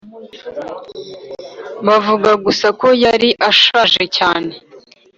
[1.87, 4.51] bavuga gusa ko yari ashaje cyane.